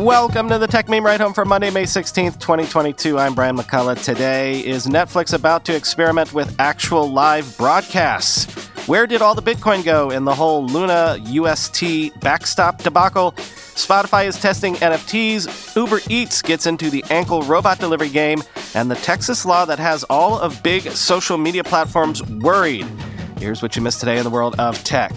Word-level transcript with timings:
Welcome 0.00 0.48
to 0.48 0.56
the 0.56 0.66
Techmeme 0.66 1.02
Ride 1.02 1.20
Home 1.20 1.34
for 1.34 1.44
Monday, 1.44 1.68
May 1.68 1.82
16th, 1.82 2.40
2022. 2.40 3.18
I'm 3.18 3.34
Brian 3.34 3.54
McCullough. 3.54 4.02
Today 4.02 4.64
is 4.64 4.86
Netflix 4.86 5.34
about 5.34 5.66
to 5.66 5.76
experiment 5.76 6.32
with 6.32 6.58
actual 6.58 7.12
live 7.12 7.54
broadcasts. 7.58 8.50
Where 8.88 9.06
did 9.06 9.20
all 9.20 9.34
the 9.34 9.42
Bitcoin 9.42 9.84
go 9.84 10.08
in 10.08 10.24
the 10.24 10.34
whole 10.34 10.64
Luna 10.64 11.18
UST 11.20 12.18
backstop 12.18 12.82
debacle? 12.82 13.32
Spotify 13.32 14.26
is 14.26 14.40
testing 14.40 14.76
NFTs, 14.76 15.76
Uber 15.76 16.00
Eats 16.08 16.40
gets 16.40 16.64
into 16.64 16.88
the 16.88 17.04
ankle 17.10 17.42
robot 17.42 17.78
delivery 17.78 18.08
game, 18.08 18.42
and 18.74 18.90
the 18.90 18.96
Texas 18.96 19.44
law 19.44 19.66
that 19.66 19.78
has 19.78 20.02
all 20.04 20.38
of 20.38 20.62
big 20.62 20.84
social 20.92 21.36
media 21.36 21.62
platforms 21.62 22.26
worried. 22.26 22.86
Here's 23.38 23.60
what 23.60 23.76
you 23.76 23.82
missed 23.82 24.00
today 24.00 24.16
in 24.16 24.24
the 24.24 24.30
world 24.30 24.58
of 24.58 24.82
tech. 24.82 25.12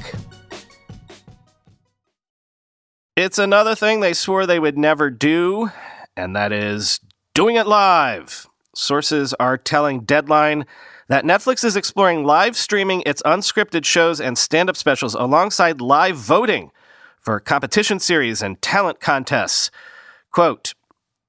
It's 3.16 3.38
another 3.38 3.76
thing 3.76 3.99
they 3.99 4.13
swore 4.13 4.47
they 4.47 4.58
would 4.58 4.75
never 4.75 5.11
do, 5.11 5.69
and 6.17 6.36
that 6.36 6.52
is 6.52 7.00
doing 7.36 7.58
it 7.58 7.67
live. 7.67 8.47
Sources 8.73 9.36
are 9.36 9.55
telling 9.55 10.00
Deadline 10.00 10.66
that 11.09 11.23
Netflix 11.23 11.64
is 11.64 11.75
exploring 11.75 12.23
live 12.23 12.58
streaming 12.58 13.03
its 13.05 13.22
unscripted 13.22 13.86
shows 13.86 14.20
and 14.20 14.36
stand 14.36 14.67
up 14.67 14.75
specials 14.75 15.14
alongside 15.14 15.80
live 15.80 16.16
voting 16.16 16.72
for 17.20 17.39
competition 17.39 18.00
series 18.00 18.42
and 18.42 18.59
talent 18.64 19.00
contests. 19.00 19.70
Quote 20.31 20.73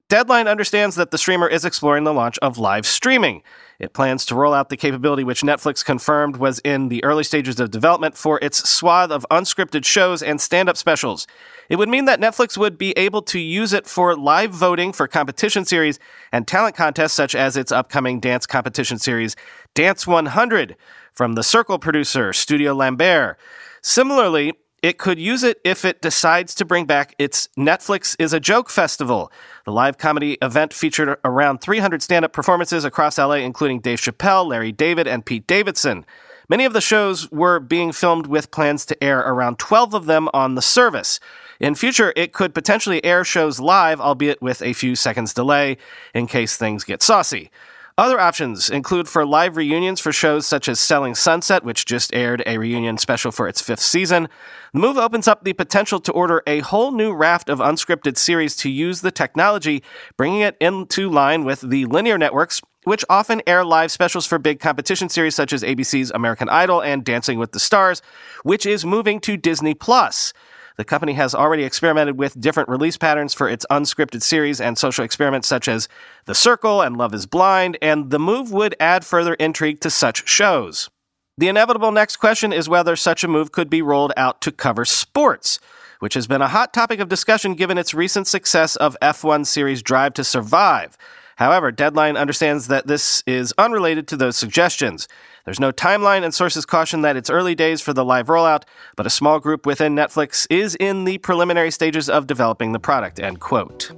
Deadline 0.09 0.47
understands 0.47 0.95
that 0.95 1.11
the 1.11 1.19
streamer 1.19 1.47
is 1.47 1.65
exploring 1.65 2.03
the 2.03 2.13
launch 2.13 2.39
of 2.39 2.57
live 2.57 2.87
streaming. 2.87 3.43
It 3.79 3.93
plans 3.93 4.25
to 4.27 4.35
roll 4.35 4.53
out 4.53 4.69
the 4.69 4.77
capability 4.77 5.23
which 5.23 5.41
Netflix 5.41 5.83
confirmed 5.83 6.37
was 6.37 6.59
in 6.59 6.89
the 6.89 7.03
early 7.03 7.23
stages 7.23 7.59
of 7.59 7.71
development 7.71 8.15
for 8.15 8.39
its 8.41 8.69
swath 8.69 9.11
of 9.11 9.25
unscripted 9.29 9.85
shows 9.85 10.23
and 10.23 10.39
stand 10.39 10.69
up 10.69 10.77
specials. 10.77 11.27
It 11.69 11.75
would 11.77 11.89
mean 11.89 12.05
that 12.05 12.21
Netflix 12.21 12.57
would 12.57 12.77
be 12.77 12.91
able 12.93 13.21
to 13.23 13.39
use 13.39 13.73
it 13.73 13.87
for 13.87 14.15
live 14.15 14.51
voting 14.51 14.93
for 14.93 15.07
competition 15.07 15.65
series 15.65 15.99
and 16.31 16.47
talent 16.47 16.75
contests, 16.75 17.13
such 17.13 17.35
as 17.35 17.57
its 17.57 17.71
upcoming 17.71 18.19
dance 18.19 18.45
competition 18.45 18.97
series, 18.97 19.35
Dance 19.73 20.07
100, 20.07 20.77
from 21.11 21.33
the 21.33 21.43
Circle 21.43 21.79
producer, 21.79 22.31
Studio 22.31 22.73
Lambert. 22.73 23.37
Similarly, 23.81 24.53
it 24.85 24.99
could 24.99 25.17
use 25.17 25.41
it 25.41 25.59
if 25.63 25.83
it 25.83 25.99
decides 25.99 26.53
to 26.53 26.63
bring 26.63 26.85
back 26.85 27.15
its 27.17 27.49
Netflix 27.57 28.15
is 28.19 28.33
a 28.33 28.39
Joke 28.39 28.69
Festival. 28.69 29.31
The 29.63 29.71
live 29.71 29.97
comedy 29.97 30.37
event 30.43 30.73
featured 30.73 31.17
around 31.25 31.57
300 31.57 32.03
stand 32.03 32.23
up 32.23 32.33
performances 32.33 32.85
across 32.85 33.17
LA, 33.17 33.37
including 33.37 33.79
Dave 33.79 33.97
Chappelle, 33.99 34.45
Larry 34.45 34.71
David, 34.71 35.07
and 35.07 35.25
Pete 35.25 35.47
Davidson. 35.47 36.05
Many 36.49 36.65
of 36.65 36.73
the 36.73 36.81
shows 36.81 37.31
were 37.31 37.59
being 37.59 37.93
filmed 37.93 38.27
with 38.27 38.51
plans 38.51 38.85
to 38.85 39.03
air 39.03 39.21
around 39.21 39.57
12 39.57 39.95
of 39.95 40.05
them 40.05 40.29
on 40.35 40.53
the 40.53 40.61
service. 40.61 41.19
In 41.59 41.73
future, 41.73 42.13
it 42.15 42.31
could 42.31 42.53
potentially 42.53 43.03
air 43.03 43.23
shows 43.23 43.59
live, 43.59 43.99
albeit 43.99 44.39
with 44.39 44.61
a 44.61 44.73
few 44.73 44.95
seconds 44.95 45.33
delay, 45.33 45.77
in 46.13 46.27
case 46.27 46.57
things 46.57 46.83
get 46.83 47.01
saucy. 47.01 47.49
Other 47.97 48.19
options 48.19 48.69
include 48.69 49.07
for 49.07 49.25
live 49.25 49.55
reunions 49.55 50.01
for 50.01 50.11
shows 50.11 50.45
such 50.45 50.67
as 50.67 50.81
Selling 50.81 51.15
Sunset, 51.15 51.63
which 51.63 51.85
just 51.85 52.13
aired 52.13 52.43
a 52.45 52.57
reunion 52.57 52.97
special 52.97 53.31
for 53.31 53.47
its 53.47 53.61
fifth 53.61 53.79
season. 53.79 54.27
The 54.73 54.81
move 54.81 54.97
opens 54.97 55.29
up 55.29 55.45
the 55.45 55.53
potential 55.53 56.01
to 56.01 56.11
order 56.11 56.43
a 56.45 56.59
whole 56.59 56.91
new 56.91 57.13
raft 57.13 57.47
of 57.47 57.59
unscripted 57.59 58.17
series 58.17 58.57
to 58.57 58.69
use 58.69 58.99
the 58.99 59.11
technology, 59.11 59.81
bringing 60.17 60.41
it 60.41 60.57
into 60.59 61.09
line 61.09 61.45
with 61.45 61.61
the 61.61 61.85
linear 61.85 62.17
networks, 62.17 62.61
which 62.83 63.05
often 63.09 63.41
air 63.47 63.63
live 63.63 63.93
specials 63.93 64.25
for 64.25 64.39
big 64.39 64.59
competition 64.59 65.07
series 65.07 65.35
such 65.35 65.53
as 65.53 65.63
ABC's 65.63 66.11
American 66.11 66.49
Idol 66.49 66.81
and 66.81 67.05
Dancing 67.05 67.39
with 67.39 67.53
the 67.53 67.61
Stars, 67.61 68.01
which 68.43 68.65
is 68.65 68.83
moving 68.83 69.21
to 69.21 69.37
Disney 69.37 69.73
Plus. 69.73 70.33
The 70.77 70.83
company 70.83 71.13
has 71.13 71.33
already 71.33 71.63
experimented 71.63 72.17
with 72.17 72.39
different 72.39 72.69
release 72.69 72.97
patterns 72.97 73.33
for 73.33 73.47
its 73.49 73.65
unscripted 73.71 74.21
series 74.21 74.59
and 74.59 74.77
social 74.77 75.05
experiments 75.05 75.47
such 75.47 75.67
as 75.67 75.87
The 76.25 76.35
Circle 76.35 76.81
and 76.81 76.97
Love 76.97 77.13
is 77.13 77.25
Blind, 77.25 77.77
and 77.81 78.11
the 78.11 78.19
move 78.19 78.51
would 78.51 78.75
add 78.79 79.05
further 79.05 79.35
intrigue 79.35 79.79
to 79.81 79.89
such 79.89 80.27
shows. 80.27 80.89
The 81.37 81.47
inevitable 81.47 81.91
next 81.91 82.17
question 82.17 82.53
is 82.53 82.69
whether 82.69 82.95
such 82.95 83.23
a 83.23 83.27
move 83.27 83.51
could 83.51 83.69
be 83.69 83.81
rolled 83.81 84.13
out 84.17 84.41
to 84.41 84.51
cover 84.51 84.85
sports, 84.85 85.59
which 85.99 86.13
has 86.13 86.27
been 86.27 86.41
a 86.41 86.49
hot 86.49 86.73
topic 86.73 86.99
of 86.99 87.09
discussion 87.09 87.55
given 87.55 87.77
its 87.77 87.93
recent 87.93 88.27
success 88.27 88.75
of 88.75 88.97
F1 89.01 89.45
series 89.45 89.81
Drive 89.81 90.13
to 90.15 90.23
Survive. 90.23 90.97
However, 91.35 91.71
Deadline 91.71 92.15
understands 92.15 92.67
that 92.67 92.87
this 92.87 93.21
is 93.27 93.53
unrelated 93.57 94.07
to 94.07 94.17
those 94.17 94.37
suggestions. 94.37 95.07
There's 95.43 95.59
no 95.59 95.71
timeline, 95.71 96.23
and 96.23 96.33
sources 96.33 96.65
caution 96.65 97.01
that 97.01 97.17
it's 97.17 97.29
early 97.29 97.55
days 97.55 97.81
for 97.81 97.91
the 97.91 98.05
live 98.05 98.27
rollout, 98.27 98.63
but 98.95 99.05
a 99.05 99.09
small 99.09 99.39
group 99.39 99.65
within 99.65 99.95
Netflix 99.95 100.47
is 100.49 100.75
in 100.75 101.03
the 101.03 101.17
preliminary 101.17 101.71
stages 101.71 102.09
of 102.09 102.25
developing 102.25 102.71
the 102.71 102.79
product. 102.79 103.19
End 103.19 103.41
quote. 103.41 103.91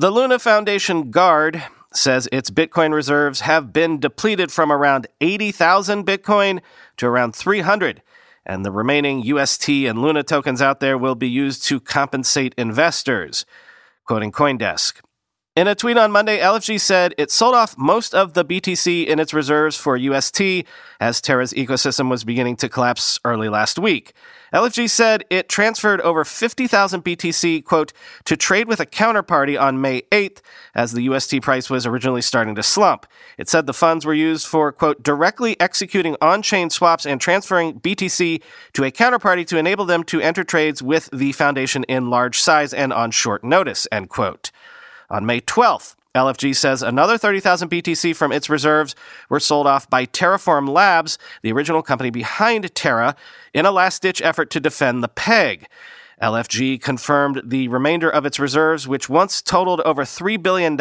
The 0.00 0.10
Luna 0.10 0.38
Foundation 0.38 1.10
Guard 1.10 1.62
says 1.92 2.28
its 2.30 2.50
Bitcoin 2.50 2.92
reserves 2.92 3.40
have 3.40 3.72
been 3.72 3.98
depleted 3.98 4.52
from 4.52 4.70
around 4.70 5.06
80,000 5.20 6.06
Bitcoin 6.06 6.60
to 6.98 7.06
around 7.06 7.34
300, 7.34 8.02
and 8.48 8.64
the 8.64 8.72
remaining 8.72 9.22
UST 9.22 9.68
and 9.68 10.00
Luna 10.00 10.22
tokens 10.22 10.62
out 10.62 10.80
there 10.80 10.96
will 10.96 11.14
be 11.14 11.28
used 11.28 11.64
to 11.66 11.78
compensate 11.78 12.54
investors. 12.56 13.44
Quoting 14.04 14.32
Coindesk. 14.32 15.00
In 15.54 15.66
a 15.66 15.74
tweet 15.74 15.98
on 15.98 16.12
Monday, 16.12 16.38
LFG 16.38 16.80
said 16.80 17.14
it 17.18 17.30
sold 17.30 17.54
off 17.54 17.76
most 17.76 18.14
of 18.14 18.34
the 18.34 18.44
BTC 18.44 19.06
in 19.06 19.18
its 19.18 19.34
reserves 19.34 19.76
for 19.76 19.96
UST 19.96 20.64
as 21.00 21.20
Terra's 21.20 21.52
ecosystem 21.52 22.08
was 22.08 22.24
beginning 22.24 22.56
to 22.56 22.68
collapse 22.68 23.18
early 23.24 23.48
last 23.48 23.78
week. 23.78 24.12
LFG 24.52 24.88
said 24.88 25.24
it 25.30 25.48
transferred 25.48 26.00
over 26.00 26.24
50,000 26.24 27.04
BTC, 27.04 27.64
quote, 27.64 27.92
to 28.24 28.36
trade 28.36 28.68
with 28.68 28.80
a 28.80 28.86
counterparty 28.86 29.60
on 29.60 29.80
May 29.80 30.02
8th 30.10 30.40
as 30.74 30.92
the 30.92 31.02
UST 31.02 31.42
price 31.42 31.68
was 31.68 31.86
originally 31.86 32.22
starting 32.22 32.54
to 32.54 32.62
slump. 32.62 33.06
It 33.36 33.48
said 33.48 33.66
the 33.66 33.74
funds 33.74 34.06
were 34.06 34.14
used 34.14 34.46
for, 34.46 34.72
quote, 34.72 35.02
directly 35.02 35.58
executing 35.60 36.16
on 36.20 36.42
chain 36.42 36.70
swaps 36.70 37.04
and 37.04 37.20
transferring 37.20 37.80
BTC 37.80 38.42
to 38.72 38.84
a 38.84 38.90
counterparty 38.90 39.46
to 39.48 39.58
enable 39.58 39.84
them 39.84 40.02
to 40.04 40.20
enter 40.20 40.44
trades 40.44 40.82
with 40.82 41.10
the 41.12 41.32
foundation 41.32 41.84
in 41.84 42.10
large 42.10 42.40
size 42.40 42.72
and 42.72 42.92
on 42.92 43.10
short 43.10 43.44
notice, 43.44 43.86
end 43.92 44.08
quote. 44.08 44.50
On 45.10 45.24
May 45.24 45.40
12th, 45.40 45.94
LFG 46.14 46.56
says 46.56 46.82
another 46.82 47.18
30,000 47.18 47.70
BTC 47.70 48.16
from 48.16 48.32
its 48.32 48.48
reserves 48.48 48.94
were 49.28 49.40
sold 49.40 49.66
off 49.66 49.88
by 49.90 50.06
Terraform 50.06 50.68
Labs, 50.68 51.18
the 51.42 51.52
original 51.52 51.82
company 51.82 52.10
behind 52.10 52.74
Terra, 52.74 53.14
in 53.52 53.66
a 53.66 53.70
last 53.70 54.02
ditch 54.02 54.22
effort 54.22 54.50
to 54.50 54.60
defend 54.60 55.02
the 55.02 55.08
peg. 55.08 55.66
LFG 56.22 56.80
confirmed 56.80 57.42
the 57.44 57.68
remainder 57.68 58.10
of 58.10 58.26
its 58.26 58.40
reserves, 58.40 58.88
which 58.88 59.08
once 59.08 59.40
totaled 59.40 59.80
over 59.82 60.02
$3 60.02 60.42
billion, 60.42 60.76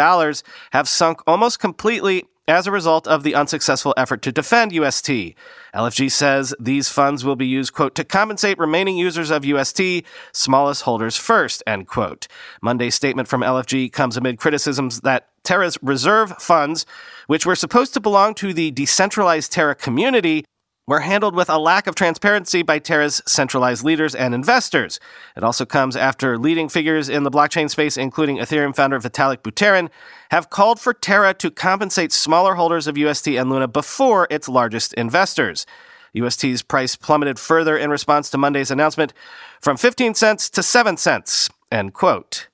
have 0.71 0.87
sunk 0.87 1.21
almost 1.27 1.59
completely 1.59 2.25
as 2.47 2.65
a 2.65 2.71
result 2.71 3.07
of 3.07 3.23
the 3.23 3.35
unsuccessful 3.35 3.93
effort 3.97 4.21
to 4.21 4.31
defend 4.31 4.71
UST. 4.71 5.35
LFG 5.73 6.11
says 6.11 6.55
these 6.59 6.89
funds 6.89 7.25
will 7.25 7.35
be 7.35 7.45
used, 7.45 7.73
quote, 7.73 7.93
to 7.95 8.03
compensate 8.03 8.57
remaining 8.57 8.97
users 8.97 9.29
of 9.29 9.43
UST, 9.43 10.03
smallest 10.31 10.83
holders 10.83 11.17
first, 11.17 11.61
end 11.67 11.87
quote. 11.87 12.27
Monday's 12.61 12.95
statement 12.95 13.27
from 13.27 13.41
LFG 13.41 13.91
comes 13.91 14.15
amid 14.15 14.39
criticisms 14.39 15.01
that 15.01 15.27
Terra's 15.43 15.77
reserve 15.81 16.31
funds, 16.39 16.85
which 17.27 17.45
were 17.45 17.55
supposed 17.55 17.93
to 17.93 17.99
belong 17.99 18.33
to 18.35 18.53
the 18.53 18.71
decentralized 18.71 19.51
Terra 19.51 19.75
community, 19.75 20.45
were 20.87 21.01
handled 21.01 21.35
with 21.35 21.49
a 21.49 21.57
lack 21.57 21.85
of 21.85 21.95
transparency 21.95 22.63
by 22.63 22.79
Terra's 22.79 23.21
centralized 23.27 23.83
leaders 23.83 24.15
and 24.15 24.33
investors. 24.33 25.01
It 25.35 25.43
also 25.43 25.65
comes 25.65 25.97
after 25.97 26.37
leading 26.37 26.69
figures 26.69 27.09
in 27.09 27.23
the 27.23 27.31
blockchain 27.31 27.69
space, 27.69 27.97
including 27.97 28.37
Ethereum 28.37 28.73
founder 28.73 28.97
Vitalik 28.97 29.39
Buterin, 29.39 29.89
have 30.31 30.49
called 30.49 30.79
for 30.79 30.93
Terra 30.93 31.33
to 31.35 31.51
compensate 31.51 32.13
smaller 32.13 32.55
holders 32.55 32.87
of 32.87 32.97
UST 32.97 33.27
and 33.27 33.49
Luna 33.49 33.67
before 33.67 34.27
its 34.31 34.47
largest 34.47 34.93
investors. 34.93 35.65
UST's 36.13 36.61
price 36.61 36.95
plummeted 36.95 37.37
further 37.37 37.77
in 37.77 37.89
response 37.89 38.29
to 38.29 38.37
Monday's 38.37 38.71
announcement 38.71 39.13
from 39.59 39.75
15 39.75 40.15
cents 40.15 40.49
to 40.49 40.63
7 40.63 40.95
cents. 40.95 41.49
End 41.69 41.93
quote. 41.93 42.47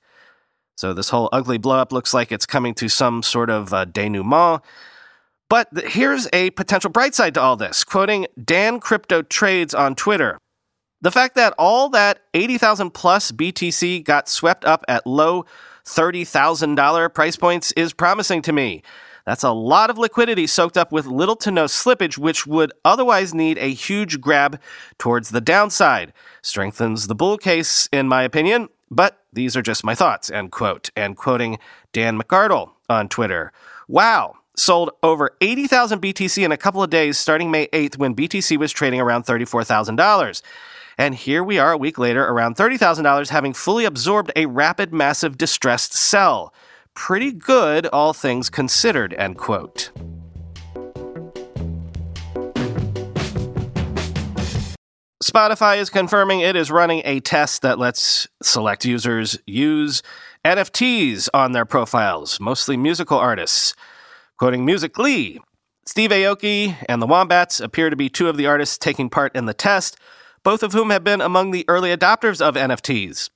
So 0.76 0.92
this 0.92 1.10
whole 1.10 1.30
ugly 1.32 1.60
blowup 1.60 1.92
looks 1.92 2.16
like 2.16 2.32
it's 2.32 2.48
coming 2.48 2.74
to 2.76 2.90
some 2.90 3.22
sort 3.22 3.52
of 3.52 3.74
uh, 3.74 3.86
denouement. 3.86 4.62
But 5.54 5.70
here's 5.90 6.28
a 6.34 6.50
potential 6.50 6.90
bright 6.90 7.14
side 7.14 7.36
to 7.36 7.40
all 7.40 7.56
this. 7.56 7.84
Quoting 7.84 8.26
Dan 8.44 8.80
Crypto 8.80 9.22
Trades 9.22 9.76
on 9.76 9.94
Twitter. 9.94 10.40
The 11.00 11.12
fact 11.12 11.36
that 11.36 11.54
all 11.60 11.90
that 11.90 12.22
80,000 12.34 12.90
plus 12.90 13.32
BTC 13.32 14.04
got 14.04 14.28
swept 14.28 14.66
up 14.66 14.84
at 14.88 15.06
low 15.06 15.46
$30,000 15.86 17.14
price 17.14 17.36
points 17.36 17.72
is 17.74 17.94
promising 17.94 18.42
to 18.42 18.52
me. 18.52 18.82
That's 19.28 19.44
a 19.44 19.52
lot 19.52 19.92
of 19.92 20.00
liquidity 20.00 20.48
soaked 20.48 20.76
up 20.76 20.92
with 20.92 21.06
little 21.06 21.36
to 21.36 21.52
no 21.52 21.66
slippage, 21.66 22.18
which 22.18 22.48
would 22.48 22.74
otherwise 22.84 23.36
need 23.36 23.60
a 23.60 23.76
huge 23.76 24.20
grab 24.20 24.60
towards 24.98 25.30
the 25.30 25.40
downside. 25.40 26.14
Strengthens 26.42 27.06
the 27.06 27.14
bull 27.14 27.38
case, 27.38 27.88
in 27.92 28.08
my 28.08 28.24
opinion, 28.24 28.70
but 28.90 29.20
these 29.32 29.56
are 29.56 29.62
just 29.62 29.84
my 29.84 29.94
thoughts, 29.94 30.32
end 30.32 30.52
quote. 30.52 30.90
And 30.96 31.16
quoting 31.16 31.60
Dan 31.92 32.20
McArdle 32.20 32.72
on 32.90 33.08
Twitter. 33.08 33.52
Wow, 33.88 34.38
sold 34.56 34.92
over 35.02 35.36
80,000 35.42 36.02
BTC 36.02 36.44
in 36.44 36.52
a 36.52 36.58
couple 36.58 36.84
of 36.84 36.90
days 36.90 37.18
starting 37.18 37.52
May 37.52 37.68
8th 37.68 37.98
when 37.98 38.16
BTC 38.16 38.58
was 38.58 38.72
trading 38.72 39.02
around 39.02 39.26
$34,000. 39.26 40.42
And 40.98 41.16
here 41.16 41.44
we 41.44 41.58
are 41.58 41.72
a 41.72 41.78
week 41.78 41.98
later, 41.98 42.24
around 42.24 42.56
$30,000, 42.56 43.30
having 43.30 43.54
fully 43.54 43.86
absorbed 43.86 44.32
a 44.36 44.46
rapid, 44.46 44.94
massive, 44.94 45.38
distressed 45.38 45.94
sell. 45.94 46.54
Pretty 46.94 47.32
good, 47.32 47.88
all 47.88 48.14
things 48.14 48.50
considered, 48.50 49.14
end 49.16 49.38
quote. 49.38 49.92
Spotify 55.24 55.78
is 55.78 55.90
confirming 55.90 56.42
it 56.42 56.56
is 56.56 56.70
running 56.70 57.02
a 57.06 57.20
test 57.20 57.64
that 57.64 57.80
lets 57.80 58.28
select 58.44 58.86
users 58.86 59.40
use 59.48 60.04
NFTs 60.46 61.28
on 61.34 61.54
their 61.54 61.66
profiles, 61.66 62.40
mostly 62.40 62.78
musical 62.78 63.18
artists. 63.18 63.74
Quoting 64.40 64.66
Music 64.66 64.98
Ally, 64.98 65.38
Steve 65.86 66.10
Aoki 66.10 66.76
and 66.90 67.00
the 67.00 67.06
Wombats 67.06 67.60
appear 67.60 67.92
to 67.92 67.96
be 67.96 68.10
two 68.10 68.28
of 68.28 68.36
the 68.36 68.48
artists 68.48 68.80
taking 68.80 69.08
part 69.08 69.36
in 69.36 69.46
the 69.46 69.54
test, 69.54 69.96
both 70.44 70.64
of 70.64 70.74
whom 70.74 70.90
have 70.90 71.04
been 71.04 71.22
among 71.22 71.52
the 71.52 71.64
early 71.68 71.96
adopters 71.96 72.42
of 72.42 72.56
NFTs. 72.56 73.30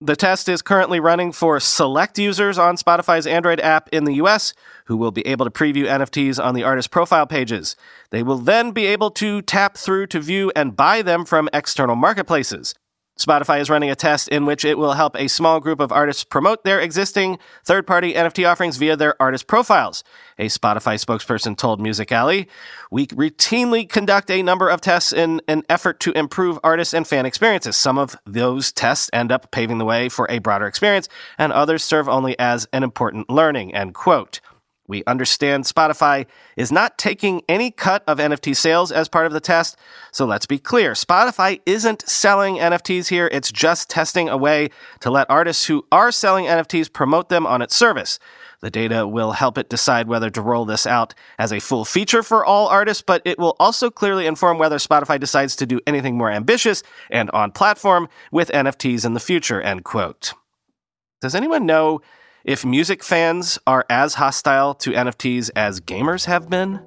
The 0.00 0.14
test 0.14 0.48
is 0.48 0.62
currently 0.62 1.00
running 1.00 1.32
for 1.32 1.58
select 1.58 2.20
users 2.20 2.56
on 2.56 2.76
Spotify's 2.76 3.26
Android 3.26 3.58
app 3.60 3.88
in 3.90 4.04
the 4.04 4.14
US 4.14 4.54
who 4.84 4.96
will 4.96 5.10
be 5.10 5.26
able 5.26 5.44
to 5.44 5.50
preview 5.50 5.86
NFTs 5.86 6.42
on 6.42 6.54
the 6.54 6.62
artist 6.62 6.92
profile 6.92 7.26
pages. 7.26 7.74
They 8.10 8.22
will 8.22 8.38
then 8.38 8.70
be 8.70 8.86
able 8.86 9.10
to 9.12 9.42
tap 9.42 9.76
through 9.76 10.06
to 10.08 10.20
view 10.20 10.52
and 10.54 10.76
buy 10.76 11.02
them 11.02 11.24
from 11.24 11.48
external 11.52 11.96
marketplaces. 11.96 12.74
Spotify 13.18 13.60
is 13.60 13.70
running 13.70 13.90
a 13.90 13.94
test 13.94 14.26
in 14.28 14.44
which 14.44 14.64
it 14.64 14.76
will 14.76 14.94
help 14.94 15.14
a 15.16 15.28
small 15.28 15.60
group 15.60 15.78
of 15.78 15.92
artists 15.92 16.24
promote 16.24 16.64
their 16.64 16.80
existing 16.80 17.38
third 17.64 17.86
party 17.86 18.12
NFT 18.14 18.48
offerings 18.48 18.76
via 18.76 18.96
their 18.96 19.20
artist 19.22 19.46
profiles. 19.46 20.02
A 20.36 20.46
Spotify 20.46 20.96
spokesperson 20.96 21.56
told 21.56 21.80
Music 21.80 22.10
Ally, 22.10 22.44
We 22.90 23.06
routinely 23.06 23.88
conduct 23.88 24.32
a 24.32 24.42
number 24.42 24.68
of 24.68 24.80
tests 24.80 25.12
in 25.12 25.40
an 25.46 25.62
effort 25.68 26.00
to 26.00 26.18
improve 26.18 26.58
artists 26.64 26.92
and 26.92 27.06
fan 27.06 27.24
experiences. 27.24 27.76
Some 27.76 27.98
of 27.98 28.16
those 28.26 28.72
tests 28.72 29.10
end 29.12 29.30
up 29.30 29.52
paving 29.52 29.78
the 29.78 29.84
way 29.84 30.08
for 30.08 30.26
a 30.28 30.40
broader 30.40 30.66
experience, 30.66 31.08
and 31.38 31.52
others 31.52 31.84
serve 31.84 32.08
only 32.08 32.36
as 32.40 32.66
an 32.72 32.82
important 32.82 33.30
learning. 33.30 33.74
End 33.74 33.94
quote. 33.94 34.40
We 34.86 35.02
understand 35.06 35.64
Spotify 35.64 36.26
is 36.56 36.70
not 36.70 36.98
taking 36.98 37.42
any 37.48 37.70
cut 37.70 38.04
of 38.06 38.18
NFT 38.18 38.54
sales 38.54 38.92
as 38.92 39.08
part 39.08 39.26
of 39.26 39.32
the 39.32 39.40
test. 39.40 39.78
So 40.12 40.26
let's 40.26 40.46
be 40.46 40.58
clear 40.58 40.92
Spotify 40.92 41.60
isn't 41.64 42.06
selling 42.08 42.56
NFTs 42.56 43.08
here, 43.08 43.28
it's 43.32 43.50
just 43.50 43.88
testing 43.88 44.28
a 44.28 44.36
way 44.36 44.68
to 45.00 45.10
let 45.10 45.30
artists 45.30 45.66
who 45.66 45.86
are 45.90 46.12
selling 46.12 46.44
NFTs 46.44 46.92
promote 46.92 47.30
them 47.30 47.46
on 47.46 47.62
its 47.62 47.74
service. 47.74 48.18
The 48.60 48.70
data 48.70 49.06
will 49.06 49.32
help 49.32 49.58
it 49.58 49.68
decide 49.68 50.08
whether 50.08 50.30
to 50.30 50.40
roll 50.40 50.64
this 50.64 50.86
out 50.86 51.14
as 51.38 51.52
a 51.52 51.60
full 51.60 51.84
feature 51.84 52.22
for 52.22 52.44
all 52.44 52.66
artists, 52.68 53.02
but 53.02 53.20
it 53.24 53.38
will 53.38 53.56
also 53.58 53.90
clearly 53.90 54.26
inform 54.26 54.58
whether 54.58 54.76
Spotify 54.76 55.20
decides 55.20 55.56
to 55.56 55.66
do 55.66 55.80
anything 55.86 56.16
more 56.16 56.30
ambitious 56.30 56.82
and 57.10 57.30
on 57.32 57.52
platform 57.52 58.08
with 58.32 58.50
NFTs 58.52 59.04
in 59.04 59.14
the 59.14 59.20
future. 59.20 59.60
End 59.60 59.84
quote. 59.84 60.32
Does 61.20 61.34
anyone 61.34 61.66
know 61.66 62.00
if 62.44 62.62
music 62.62 63.02
fans 63.02 63.58
are 63.66 63.86
as 63.88 64.14
hostile 64.14 64.74
to 64.74 64.90
NFTs 64.90 65.50
as 65.56 65.80
gamers 65.80 66.26
have 66.26 66.50
been? 66.50 66.86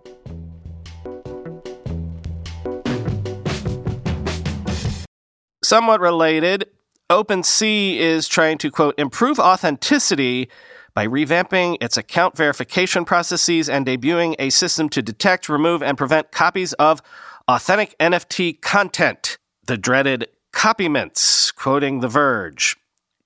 Somewhat 5.64 6.00
related, 6.00 6.70
OpenSea 7.10 7.98
is 7.98 8.28
trying 8.28 8.58
to, 8.60 8.70
quote, 8.70 8.94
improve 8.98 9.40
authenticity 9.40 10.48
by 10.94 11.08
revamping 11.08 11.78
its 11.82 11.98
account 11.98 12.38
verification 12.38 13.04
processes 13.04 13.68
and 13.68 13.86
debuting 13.86 14.36
a 14.40 14.50
system 14.50 14.88
to 14.90 15.02
detect, 15.02 15.50
remove, 15.50 15.82
and 15.82 15.98
prevent 15.98 16.32
copies 16.32 16.74
of 16.74 17.02
authentic 17.48 17.98
NFT 18.00 18.62
content. 18.62 19.38
The 19.66 19.78
dreaded 19.78 20.28
copy 20.54 20.88
mints, 20.88 21.52
quoting 21.52 22.00
The 22.00 22.08
Verge. 22.08 22.78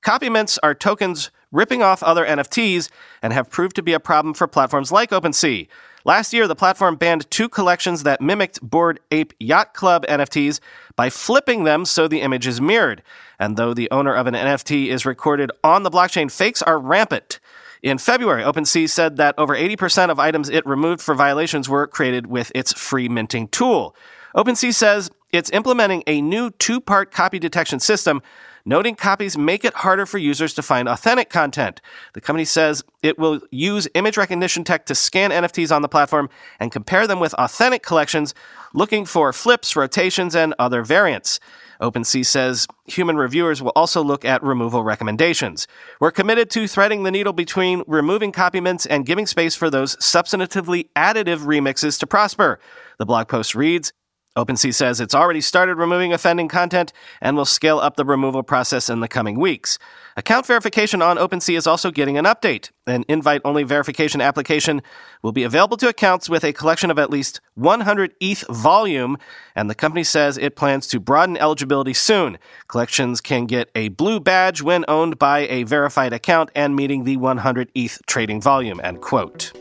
Copy 0.01 0.29
mints 0.29 0.57
are 0.63 0.73
tokens 0.73 1.29
ripping 1.51 1.83
off 1.83 2.01
other 2.01 2.25
NFTs 2.25 2.89
and 3.21 3.33
have 3.33 3.51
proved 3.51 3.75
to 3.75 3.83
be 3.83 3.93
a 3.93 3.99
problem 3.99 4.33
for 4.33 4.47
platforms 4.47 4.91
like 4.91 5.11
OpenSea. 5.11 5.67
Last 6.03 6.33
year, 6.33 6.47
the 6.47 6.55
platform 6.55 6.95
banned 6.95 7.29
two 7.29 7.47
collections 7.47 8.01
that 8.01 8.19
mimicked 8.19 8.59
Bored 8.61 8.99
Ape 9.11 9.33
Yacht 9.39 9.75
Club 9.75 10.03
NFTs 10.07 10.59
by 10.95 11.11
flipping 11.11 11.65
them 11.65 11.85
so 11.85 12.07
the 12.07 12.21
image 12.21 12.47
is 12.47 12.59
mirrored. 12.59 13.03
And 13.37 13.57
though 13.57 13.75
the 13.75 13.91
owner 13.91 14.15
of 14.15 14.25
an 14.25 14.33
NFT 14.33 14.87
is 14.87 15.05
recorded 15.05 15.51
on 15.63 15.83
the 15.83 15.91
blockchain, 15.91 16.31
fakes 16.31 16.63
are 16.63 16.79
rampant. 16.79 17.39
In 17.83 17.99
February, 17.99 18.41
OpenSea 18.41 18.89
said 18.89 19.17
that 19.17 19.35
over 19.37 19.55
80% 19.55 20.09
of 20.09 20.19
items 20.19 20.49
it 20.49 20.65
removed 20.65 21.01
for 21.01 21.13
violations 21.13 21.69
were 21.69 21.85
created 21.85 22.25
with 22.25 22.51
its 22.55 22.73
free 22.73 23.07
minting 23.07 23.47
tool. 23.49 23.95
OpenSea 24.35 24.73
says 24.73 25.11
it's 25.31 25.51
implementing 25.51 26.03
a 26.07 26.21
new 26.21 26.49
two 26.49 26.81
part 26.81 27.11
copy 27.11 27.37
detection 27.37 27.79
system 27.79 28.23
noting 28.65 28.95
copies 28.95 29.37
make 29.37 29.65
it 29.65 29.73
harder 29.75 30.05
for 30.05 30.17
users 30.17 30.53
to 30.55 30.61
find 30.61 30.87
authentic 30.87 31.29
content. 31.29 31.81
The 32.13 32.21
company 32.21 32.45
says 32.45 32.83
it 33.01 33.17
will 33.17 33.41
use 33.51 33.87
image 33.93 34.17
recognition 34.17 34.63
tech 34.63 34.85
to 34.87 34.95
scan 34.95 35.31
NFTs 35.31 35.75
on 35.75 35.81
the 35.81 35.89
platform 35.89 36.29
and 36.59 36.71
compare 36.71 37.07
them 37.07 37.19
with 37.19 37.33
authentic 37.35 37.83
collections, 37.83 38.33
looking 38.73 39.05
for 39.05 39.33
flips, 39.33 39.75
rotations, 39.75 40.35
and 40.35 40.53
other 40.59 40.83
variants. 40.83 41.39
OpenSea 41.81 42.25
says 42.25 42.67
human 42.85 43.17
reviewers 43.17 43.61
will 43.61 43.71
also 43.75 44.03
look 44.03 44.23
at 44.23 44.43
removal 44.43 44.83
recommendations. 44.83 45.67
We're 45.99 46.11
committed 46.11 46.49
to 46.51 46.67
threading 46.67 47.03
the 47.03 47.11
needle 47.11 47.33
between 47.33 47.83
removing 47.87 48.31
copy 48.31 48.59
mints 48.59 48.85
and 48.85 49.05
giving 49.05 49.25
space 49.25 49.55
for 49.55 49.69
those 49.69 49.95
substantively 49.97 50.89
additive 50.95 51.39
remixes 51.39 51.99
to 51.99 52.07
prosper. 52.07 52.59
The 52.99 53.05
blog 53.05 53.27
post 53.27 53.55
reads 53.55 53.93
OpenSea 54.37 54.73
says 54.73 55.01
it's 55.01 55.13
already 55.13 55.41
started 55.41 55.75
removing 55.75 56.13
offending 56.13 56.47
content 56.47 56.93
and 57.19 57.35
will 57.35 57.43
scale 57.43 57.79
up 57.79 57.97
the 57.97 58.05
removal 58.05 58.43
process 58.43 58.89
in 58.89 59.01
the 59.01 59.07
coming 59.09 59.37
weeks. 59.37 59.77
Account 60.15 60.45
verification 60.45 61.01
on 61.01 61.17
OpenSea 61.17 61.57
is 61.57 61.67
also 61.67 61.91
getting 61.91 62.17
an 62.17 62.23
update. 62.23 62.71
An 62.87 63.03
invite 63.09 63.41
only 63.43 63.63
verification 63.63 64.21
application 64.21 64.81
will 65.21 65.33
be 65.33 65.43
available 65.43 65.75
to 65.77 65.89
accounts 65.89 66.29
with 66.29 66.45
a 66.45 66.53
collection 66.53 66.89
of 66.89 66.97
at 66.97 67.09
least 67.09 67.41
100 67.55 68.13
ETH 68.21 68.45
volume, 68.47 69.17
and 69.53 69.69
the 69.69 69.75
company 69.75 70.03
says 70.03 70.37
it 70.37 70.55
plans 70.55 70.87
to 70.87 70.99
broaden 71.01 71.35
eligibility 71.35 71.93
soon. 71.93 72.37
Collections 72.69 73.19
can 73.19 73.45
get 73.45 73.69
a 73.75 73.89
blue 73.89 74.21
badge 74.21 74.61
when 74.61 74.85
owned 74.87 75.19
by 75.19 75.39
a 75.47 75.63
verified 75.63 76.13
account 76.13 76.51
and 76.55 76.73
meeting 76.73 77.03
the 77.03 77.17
100 77.17 77.69
ETH 77.75 78.01
trading 78.05 78.39
volume, 78.39 78.79
end 78.81 79.01
quote. 79.01 79.60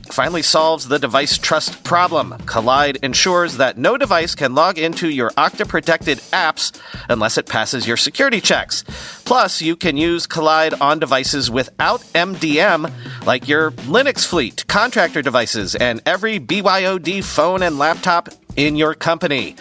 finally 0.13 0.41
solves 0.41 0.87
the 0.87 0.99
device 0.99 1.37
trust 1.37 1.83
problem. 1.83 2.31
Kolide 2.45 2.97
ensures 3.03 3.57
that 3.57 3.77
no 3.77 3.97
device 3.97 4.35
can 4.35 4.55
log 4.55 4.77
into 4.77 5.09
your 5.09 5.29
Okta 5.31 5.67
protected 5.67 6.19
apps 6.31 6.79
unless 7.09 7.37
it 7.37 7.47
passes 7.47 7.87
your 7.87 7.97
security 7.97 8.41
checks. 8.41 8.83
Plus, 9.25 9.61
you 9.61 9.75
can 9.75 9.97
use 9.97 10.27
Kolide 10.27 10.79
on 10.81 10.99
devices 10.99 11.49
without 11.49 12.01
MDM, 12.13 12.91
like 13.25 13.47
your 13.47 13.71
Linux 13.71 14.25
fleet, 14.25 14.65
contractor 14.67 15.21
devices, 15.21 15.75
and 15.75 16.01
every 16.05 16.39
BYOD 16.39 17.23
phone 17.23 17.63
and 17.63 17.77
laptop 17.77 18.29
in 18.55 18.75
your 18.75 18.93
company. 18.93 19.55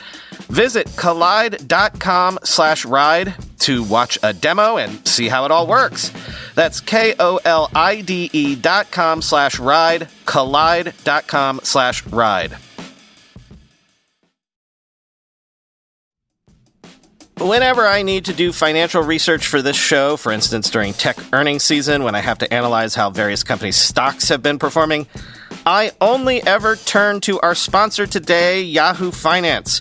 Visit 0.48 0.88
kolide.com 0.88 2.40
slash 2.42 2.84
ride 2.84 3.34
to 3.60 3.84
watch 3.84 4.18
a 4.22 4.32
demo 4.32 4.78
and 4.78 5.06
see 5.06 5.28
how 5.28 5.44
it 5.44 5.50
all 5.50 5.66
works. 5.66 6.10
That's 6.60 6.82
K-O-L-I-D-E 6.82 8.56
dot 8.56 8.90
com 8.90 9.22
slash 9.22 9.58
ride, 9.58 10.08
kolide 10.26 10.92
dot 11.04 11.26
com 11.26 11.58
slash 11.62 12.06
ride. 12.08 12.54
Whenever 17.38 17.86
I 17.86 18.02
need 18.02 18.26
to 18.26 18.34
do 18.34 18.52
financial 18.52 19.02
research 19.02 19.46
for 19.46 19.62
this 19.62 19.78
show, 19.78 20.18
for 20.18 20.32
instance 20.32 20.68
during 20.68 20.92
tech 20.92 21.16
earnings 21.32 21.64
season 21.64 22.04
when 22.04 22.14
I 22.14 22.20
have 22.20 22.36
to 22.40 22.52
analyze 22.52 22.94
how 22.94 23.08
various 23.08 23.42
companies' 23.42 23.76
stocks 23.76 24.28
have 24.28 24.42
been 24.42 24.58
performing, 24.58 25.06
I 25.64 25.92
only 25.98 26.42
ever 26.46 26.76
turn 26.76 27.22
to 27.22 27.40
our 27.40 27.54
sponsor 27.54 28.06
today, 28.06 28.60
Yahoo 28.60 29.12
Finance. 29.12 29.80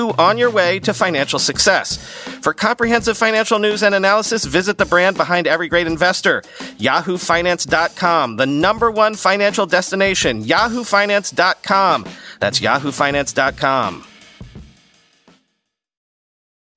you 0.00 0.14
on 0.18 0.38
your 0.38 0.50
way 0.50 0.78
to 0.80 0.94
financial 0.94 1.38
success. 1.38 1.96
For 2.42 2.52
comprehensive 2.52 3.16
financial 3.16 3.58
news 3.58 3.82
and 3.82 3.94
analysis, 3.94 4.44
visit 4.44 4.78
the 4.78 4.86
brand 4.86 5.16
behind 5.16 5.46
every 5.46 5.68
great 5.68 5.86
investor, 5.86 6.42
yahoofinance.com, 6.78 8.36
the 8.36 8.46
number 8.46 8.90
one 8.90 9.14
financial 9.14 9.66
destination, 9.66 10.44
yahoofinance.com. 10.44 12.06
That's 12.40 12.60
yahoofinance.com. 12.60 14.06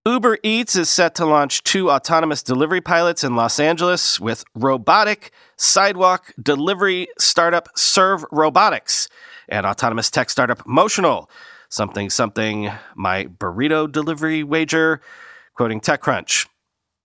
Uber 0.06 0.38
Eats 0.44 0.76
is 0.76 0.90
set 0.90 1.16
to 1.16 1.26
launch 1.26 1.64
two 1.64 1.90
autonomous 1.90 2.44
delivery 2.44 2.82
pilots 2.82 3.24
in 3.24 3.38
Los 3.38 3.58
Angeles 3.58 4.20
with 4.20 4.44
robotic 4.54 5.32
sidewalk 5.56 6.34
delivery 6.42 7.08
startup 7.18 7.70
Serve 7.78 8.26
Robotics 8.30 9.08
and 9.48 9.66
autonomous 9.66 10.12
tech 10.12 10.30
startup 10.30 10.60
Motional. 10.66 11.30
Something, 11.74 12.12
something, 12.12 12.70
my 12.94 13.26
burrito 13.26 13.92
delivery 13.92 14.44
wager, 14.44 15.02
quoting 15.56 15.82
TechCrunch. 15.82 16.48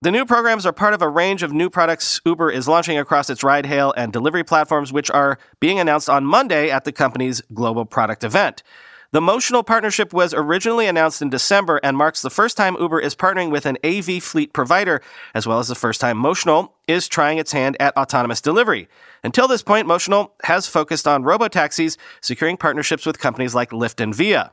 The 0.03 0.11
new 0.11 0.27
programs 0.27 0.67
are 0.67 0.75
part 0.75 0.93
of 0.93 1.01
a 1.01 1.09
range 1.09 1.43
of 1.43 1.55
new 1.55 1.71
products 1.71 2.21
Uber 2.27 2.51
is 2.51 2.69
launching 2.69 2.99
across 2.99 3.31
its 3.31 3.43
ride 3.43 3.65
hail 3.65 3.95
and 3.97 4.13
delivery 4.13 4.45
platforms, 4.45 4.93
which 4.93 5.11
are 5.11 5.39
being 5.59 5.81
announced 5.81 6.11
on 6.11 6.27
Monday 6.27 6.71
at 6.71 6.85
the 6.85 6.93
company's 6.93 7.41
global 7.55 7.87
product 7.87 8.23
event. 8.23 8.63
The 9.11 9.21
Motional 9.21 9.65
partnership 9.65 10.13
was 10.13 10.35
originally 10.35 10.87
announced 10.87 11.23
in 11.23 11.31
December 11.31 11.81
and 11.83 11.97
marks 11.97 12.21
the 12.21 12.29
first 12.29 12.59
time 12.59 12.77
Uber 12.79 13.01
is 13.01 13.15
partnering 13.17 13.51
with 13.51 13.65
an 13.65 13.79
AV 13.83 14.23
fleet 14.23 14.53
provider, 14.53 15.01
as 15.35 15.47
well 15.47 15.61
as 15.61 15.69
the 15.69 15.75
first 15.75 15.99
time 15.99 16.19
Motional 16.19 16.73
is 16.87 17.09
trying 17.09 17.39
its 17.39 17.53
hand 17.53 17.75
at 17.81 17.97
autonomous 17.97 18.43
delivery. 18.43 18.87
Until 19.25 19.49
this 19.49 19.63
point, 19.63 19.89
Motional 19.89 20.33
has 20.45 20.67
focused 20.67 21.09
on 21.09 21.23
robotaxis, 21.23 21.97
securing 22.21 22.59
partnerships 22.59 23.07
with 23.07 23.19
companies 23.19 23.55
like 23.55 23.71
Lyft 23.71 23.99
and 24.03 24.15
Via. 24.15 24.53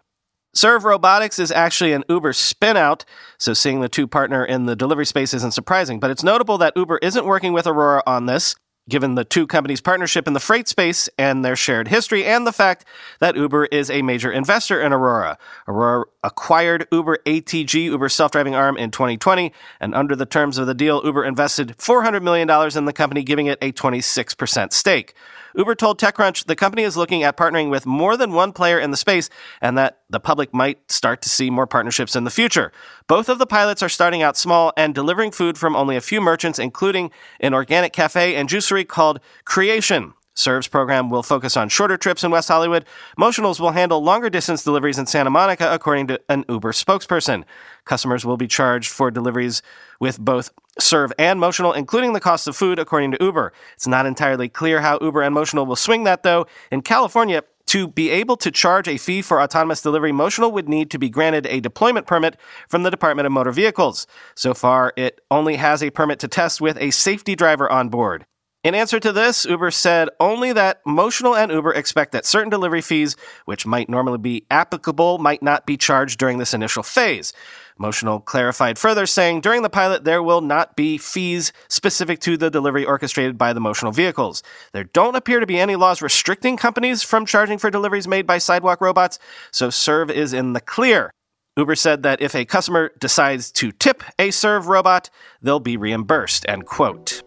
Serve 0.55 0.85
Robotics 0.85 1.37
is 1.37 1.51
actually 1.51 1.91
an 1.91 2.05
Uber 2.07 2.31
spinout, 2.31 3.03
so 3.37 3.53
seeing 3.53 3.81
the 3.81 3.89
two 3.89 4.07
partner 4.07 4.45
in 4.45 4.65
the 4.65 4.75
delivery 4.75 5.05
space 5.05 5.33
isn't 5.33 5.51
surprising. 5.51 5.99
But 5.99 6.11
it's 6.11 6.23
notable 6.23 6.57
that 6.59 6.71
Uber 6.77 6.97
isn't 6.99 7.25
working 7.25 7.51
with 7.51 7.67
Aurora 7.67 8.01
on 8.07 8.25
this 8.25 8.55
given 8.87 9.15
the 9.15 9.25
two 9.25 9.47
companies' 9.47 9.81
partnership 9.81 10.27
in 10.27 10.33
the 10.33 10.39
freight 10.39 10.67
space 10.67 11.09
and 11.17 11.43
their 11.43 11.55
shared 11.55 11.87
history, 11.87 12.25
and 12.25 12.45
the 12.45 12.51
fact 12.51 12.85
that 13.19 13.35
Uber 13.35 13.65
is 13.65 13.89
a 13.89 14.01
major 14.01 14.31
investor 14.31 14.81
in 14.81 14.93
Aurora. 14.93 15.37
Aurora 15.67 16.05
acquired 16.23 16.87
Uber 16.91 17.19
ATG, 17.25 17.85
Uber's 17.85 18.13
self 18.13 18.31
driving 18.31 18.55
arm, 18.55 18.77
in 18.77 18.91
2020, 18.91 19.51
and 19.79 19.95
under 19.95 20.15
the 20.15 20.25
terms 20.25 20.57
of 20.57 20.67
the 20.67 20.73
deal, 20.73 21.01
Uber 21.03 21.23
invested 21.23 21.75
$400 21.77 22.21
million 22.21 22.49
in 22.77 22.85
the 22.85 22.93
company, 22.93 23.23
giving 23.23 23.47
it 23.47 23.57
a 23.61 23.71
26% 23.71 24.73
stake. 24.73 25.13
Uber 25.57 25.75
told 25.75 25.99
TechCrunch 25.99 26.45
the 26.45 26.55
company 26.55 26.83
is 26.83 26.97
looking 26.97 27.23
at 27.23 27.37
partnering 27.37 27.69
with 27.69 27.85
more 27.85 28.17
than 28.17 28.33
one 28.33 28.51
player 28.51 28.79
in 28.79 28.91
the 28.91 28.97
space 28.97 29.29
and 29.61 29.77
that 29.77 30.01
the 30.09 30.19
public 30.19 30.53
might 30.53 30.91
start 30.91 31.21
to 31.21 31.29
see 31.29 31.49
more 31.49 31.65
partnerships 31.65 32.15
in 32.15 32.25
the 32.25 32.29
future. 32.29 32.71
Both 33.07 33.29
of 33.29 33.37
the 33.37 33.45
pilots 33.45 33.83
are 33.83 33.89
starting 33.89 34.23
out 34.23 34.35
small 34.35 34.73
and 34.75 34.95
delivering 34.95 35.29
food 35.29 35.59
from 35.59 35.75
only 35.75 35.95
a 35.95 36.01
few 36.01 36.19
merchants, 36.19 36.57
including 36.57 37.11
an 37.39 37.53
organic 37.53 37.93
cafe 37.93 38.35
and 38.35 38.49
juicery 38.49 38.87
called 38.87 39.19
Kreation. 39.45 40.13
Serve's 40.33 40.67
program 40.67 41.11
will 41.11 41.21
focus 41.21 41.55
on 41.55 41.69
shorter 41.69 41.97
trips 41.97 42.23
in 42.23 42.31
West 42.31 42.47
Hollywood. 42.47 42.83
Motionals 43.17 43.59
will 43.59 43.71
handle 43.71 44.03
longer 44.03 44.29
distance 44.29 44.63
deliveries 44.63 44.97
in 44.97 45.05
Santa 45.05 45.29
Monica, 45.29 45.71
according 45.71 46.07
to 46.07 46.19
an 46.29 46.45
Uber 46.49 46.71
spokesperson. 46.71 47.43
Customers 47.85 48.25
will 48.25 48.37
be 48.37 48.47
charged 48.47 48.89
for 48.89 49.11
deliveries 49.11 49.61
with 49.99 50.19
both 50.19 50.49
Serve 50.79 51.13
and 51.19 51.39
Motional, 51.39 51.75
including 51.75 52.13
the 52.13 52.19
cost 52.19 52.47
of 52.47 52.55
food, 52.55 52.79
according 52.79 53.11
to 53.11 53.17
Uber. 53.21 53.53
It's 53.75 53.87
not 53.87 54.07
entirely 54.07 54.49
clear 54.49 54.81
how 54.81 54.97
Uber 54.99 55.21
and 55.21 55.33
Motional 55.33 55.67
will 55.67 55.75
swing 55.75 56.05
that, 56.05 56.23
though. 56.23 56.47
In 56.71 56.81
California, 56.81 57.43
to 57.67 57.87
be 57.87 58.09
able 58.09 58.37
to 58.37 58.51
charge 58.51 58.87
a 58.87 58.97
fee 58.97 59.21
for 59.21 59.41
autonomous 59.41 59.81
delivery, 59.81 60.11
Motional 60.11 60.51
would 60.51 60.69
need 60.69 60.91
to 60.91 60.99
be 60.99 61.09
granted 61.09 61.45
a 61.47 61.59
deployment 61.59 62.07
permit 62.07 62.37
from 62.69 62.83
the 62.83 62.91
Department 62.91 63.25
of 63.25 63.31
Motor 63.31 63.51
Vehicles. 63.51 64.07
So 64.35 64.53
far, 64.53 64.93
it 64.95 65.21
only 65.31 65.55
has 65.55 65.81
a 65.81 65.89
permit 65.89 66.19
to 66.19 66.27
test 66.27 66.61
with 66.61 66.77
a 66.77 66.91
safety 66.91 67.35
driver 67.35 67.71
on 67.71 67.89
board. 67.89 68.25
In 68.63 68.73
answer 68.73 68.99
to 68.99 69.11
this, 69.11 69.45
Uber 69.45 69.69
said 69.69 70.09
only 70.19 70.51
that 70.51 70.83
Motional 70.85 71.37
and 71.37 71.51
Uber 71.51 71.73
expect 71.73 72.13
that 72.13 72.25
certain 72.25 72.49
delivery 72.49 72.81
fees, 72.81 73.15
which 73.45 73.67
might 73.67 73.89
normally 73.89 74.17
be 74.17 74.43
applicable, 74.49 75.19
might 75.19 75.43
not 75.43 75.67
be 75.67 75.77
charged 75.77 76.17
during 76.17 76.39
this 76.39 76.51
initial 76.51 76.81
phase. 76.81 77.31
Motional 77.79 78.23
clarified 78.23 78.79
further, 78.79 79.05
saying 79.05 79.41
during 79.41 79.61
the 79.61 79.69
pilot 79.69 80.03
there 80.05 80.23
will 80.23 80.41
not 80.41 80.75
be 80.75 80.97
fees 80.97 81.51
specific 81.67 82.19
to 82.21 82.37
the 82.37 82.49
delivery 82.49 82.85
orchestrated 82.85 83.37
by 83.37 83.51
the 83.51 83.59
Motional 83.59 83.93
vehicles. 83.93 84.43
There 84.71 84.85
don't 84.85 85.15
appear 85.15 85.39
to 85.39 85.45
be 85.45 85.59
any 85.59 85.75
laws 85.75 86.01
restricting 86.01 86.55
companies 86.55 87.03
from 87.03 87.25
charging 87.25 87.57
for 87.57 87.69
deliveries 87.69 88.07
made 88.07 88.25
by 88.25 88.37
sidewalk 88.37 88.79
robots, 88.79 89.19
so 89.51 89.69
Serve 89.69 90.09
is 90.09 90.33
in 90.33 90.53
the 90.53 90.61
clear. 90.61 91.11
Uber 91.57 91.75
said 91.75 92.03
that 92.03 92.21
if 92.21 92.35
a 92.35 92.45
customer 92.45 92.91
decides 92.99 93.51
to 93.53 93.71
tip 93.71 94.03
a 94.19 94.31
Serve 94.31 94.67
robot, 94.67 95.09
they'll 95.41 95.59
be 95.59 95.77
reimbursed, 95.77 96.45
end 96.47 96.65
quote. 96.65 97.23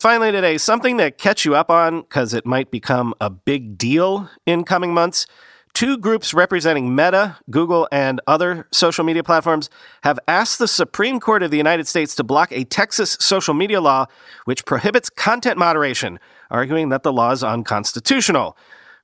Finally, 0.00 0.30
today, 0.30 0.56
something 0.56 0.96
to 0.96 1.10
catch 1.10 1.44
you 1.44 1.56
up 1.56 1.72
on 1.72 2.02
because 2.02 2.32
it 2.32 2.46
might 2.46 2.70
become 2.70 3.12
a 3.20 3.28
big 3.28 3.76
deal 3.76 4.30
in 4.46 4.62
coming 4.62 4.94
months. 4.94 5.26
Two 5.74 5.98
groups 5.98 6.32
representing 6.32 6.94
Meta, 6.94 7.36
Google, 7.50 7.88
and 7.90 8.20
other 8.28 8.68
social 8.70 9.02
media 9.02 9.24
platforms 9.24 9.68
have 10.04 10.20
asked 10.28 10.60
the 10.60 10.68
Supreme 10.68 11.18
Court 11.18 11.42
of 11.42 11.50
the 11.50 11.56
United 11.56 11.88
States 11.88 12.14
to 12.14 12.22
block 12.22 12.52
a 12.52 12.62
Texas 12.62 13.16
social 13.18 13.54
media 13.54 13.80
law 13.80 14.06
which 14.44 14.64
prohibits 14.64 15.10
content 15.10 15.58
moderation, 15.58 16.20
arguing 16.48 16.90
that 16.90 17.02
the 17.02 17.12
law 17.12 17.32
is 17.32 17.42
unconstitutional. 17.42 18.56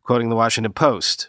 Quoting 0.04 0.28
the 0.28 0.36
Washington 0.36 0.72
Post. 0.72 1.28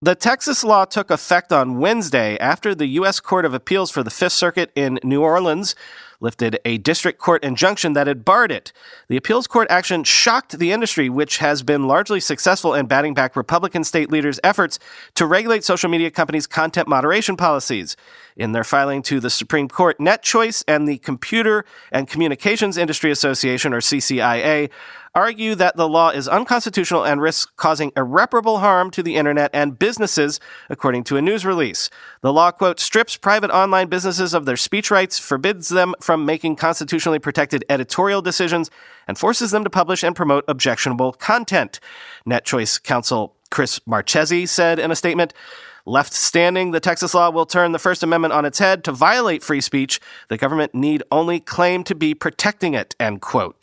The 0.00 0.14
Texas 0.14 0.64
law 0.64 0.84
took 0.84 1.10
effect 1.10 1.52
on 1.52 1.78
Wednesday 1.78 2.36
after 2.38 2.74
the 2.74 2.86
U.S. 2.86 3.20
Court 3.20 3.44
of 3.44 3.54
Appeals 3.54 3.90
for 3.90 4.02
the 4.02 4.10
Fifth 4.10 4.32
Circuit 4.32 4.72
in 4.74 4.98
New 5.04 5.22
Orleans 5.22 5.74
lifted 6.22 6.58
a 6.64 6.78
district 6.78 7.18
court 7.18 7.42
injunction 7.44 7.92
that 7.92 8.06
had 8.06 8.24
barred 8.24 8.52
it. 8.52 8.72
The 9.08 9.16
appeals 9.16 9.46
court 9.46 9.66
action 9.70 10.04
shocked 10.04 10.58
the 10.58 10.72
industry, 10.72 11.10
which 11.10 11.38
has 11.38 11.62
been 11.62 11.86
largely 11.86 12.20
successful 12.20 12.74
in 12.74 12.86
batting 12.86 13.12
back 13.12 13.36
Republican 13.36 13.84
state 13.84 14.10
leaders' 14.10 14.40
efforts 14.44 14.78
to 15.14 15.26
regulate 15.26 15.64
social 15.64 15.90
media 15.90 16.10
companies' 16.10 16.46
content 16.46 16.88
moderation 16.88 17.36
policies. 17.36 17.96
In 18.36 18.52
their 18.52 18.64
filing 18.64 19.02
to 19.02 19.20
the 19.20 19.28
Supreme 19.28 19.68
Court, 19.68 19.98
NetChoice 19.98 20.64
and 20.66 20.88
the 20.88 20.98
Computer 20.98 21.66
and 21.90 22.08
Communications 22.08 22.78
Industry 22.78 23.10
Association, 23.10 23.74
or 23.74 23.80
CCIA, 23.80 24.70
argue 25.14 25.54
that 25.54 25.76
the 25.76 25.88
law 25.88 26.10
is 26.10 26.28
unconstitutional 26.28 27.04
and 27.04 27.20
risks 27.20 27.50
causing 27.56 27.92
irreparable 27.96 28.58
harm 28.60 28.90
to 28.90 29.02
the 29.02 29.16
internet 29.16 29.50
and 29.52 29.78
businesses, 29.78 30.40
according 30.70 31.04
to 31.04 31.16
a 31.16 31.22
news 31.22 31.44
release. 31.44 31.90
The 32.22 32.32
law, 32.32 32.50
quote, 32.50 32.80
strips 32.80 33.16
private 33.16 33.50
online 33.50 33.88
businesses 33.88 34.34
of 34.34 34.46
their 34.46 34.56
speech 34.56 34.90
rights, 34.90 35.18
forbids 35.18 35.68
them 35.68 35.94
from 36.00 36.24
making 36.24 36.56
constitutionally 36.56 37.18
protected 37.18 37.64
editorial 37.68 38.22
decisions, 38.22 38.70
and 39.06 39.18
forces 39.18 39.50
them 39.50 39.64
to 39.64 39.70
publish 39.70 40.02
and 40.02 40.16
promote 40.16 40.44
objectionable 40.48 41.12
content. 41.12 41.80
NetChoice 42.26 42.82
Counsel 42.82 43.36
Chris 43.50 43.80
Marchese 43.86 44.46
said 44.46 44.78
in 44.78 44.90
a 44.90 44.96
statement, 44.96 45.34
Left 45.84 46.12
standing, 46.12 46.70
the 46.70 46.80
Texas 46.80 47.12
law 47.12 47.28
will 47.30 47.44
turn 47.44 47.72
the 47.72 47.78
First 47.78 48.04
Amendment 48.04 48.32
on 48.32 48.44
its 48.44 48.60
head 48.60 48.84
to 48.84 48.92
violate 48.92 49.42
free 49.42 49.60
speech. 49.60 50.00
The 50.28 50.38
government 50.38 50.74
need 50.74 51.02
only 51.10 51.40
claim 51.40 51.82
to 51.84 51.94
be 51.96 52.14
protecting 52.14 52.74
it, 52.74 52.94
end 53.00 53.20
quote. 53.20 53.61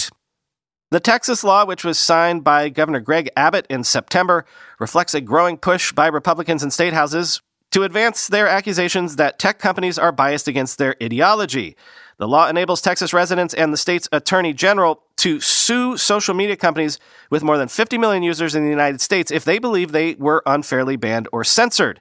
The 0.91 1.00
Texas 1.00 1.43
law, 1.43 1.65
which 1.65 1.84
was 1.84 2.00
signed 2.00 2.43
by 2.43 2.69
Governor 2.69 3.00
Greg 3.00 3.29
Abbott 3.38 3.67
in 3.69 3.84
September, 3.84 4.43
reflects 4.79 5.13
a 5.13 5.22
growing 5.22 5.55
push 5.55 5.91
by 5.91 6.08
Republicans 6.08 6.63
in 6.63 6.72
state 6.72 6.93
houses 6.93 7.43
to 7.69 7.84
advance 7.84 8.25
their 8.25 8.48
accusations 8.48 9.17
that 9.17 9.38
tech 9.38 9.60
companies 9.60 10.00
are 10.00 10.12
biased 10.12 10.48
against 10.48 10.79
their 10.79 10.96
ideology. 11.01 11.77
The 12.17 12.27
law 12.27 12.50
enables 12.50 12.81
Texas 12.81 13.13
residents 13.13 13.53
and 13.53 13.72
the 13.72 13.77
state's 13.77 14.10
attorney 14.12 14.51
general 14.51 15.03
to 15.17 15.39
sue 15.39 15.96
social 15.96 16.34
media 16.34 16.58
companies 16.58 16.98
with 17.29 17.43
more 17.43 17.60
than 17.60 17.67
50 17.67 18.00
million 18.00 18.24
users 18.24 18.55
in 18.55 18.63
the 18.63 18.72
United 18.72 19.00
States 19.00 19.29
if 19.29 19.46
they 19.46 19.60
believe 19.60 19.91
they 19.91 20.15
were 20.15 20.41
unfairly 20.48 20.96
banned 20.96 21.27
or 21.31 21.43
censored. 21.43 22.00